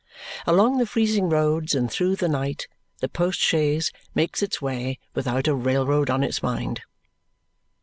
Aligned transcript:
Along 0.47 0.79
the 0.79 0.87
freezing 0.87 1.29
roads, 1.29 1.75
and 1.75 1.91
through 1.91 2.15
the 2.15 2.27
night, 2.27 2.67
the 3.01 3.07
post 3.07 3.39
chaise 3.39 3.91
makes 4.15 4.41
its 4.41 4.59
way 4.59 4.97
without 5.13 5.47
a 5.47 5.53
railroad 5.53 6.09
on 6.09 6.23
its 6.23 6.41
mind. 6.41 6.81